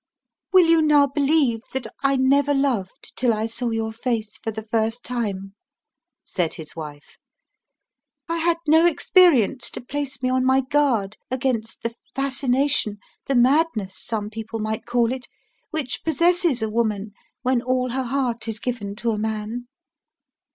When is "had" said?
8.37-8.57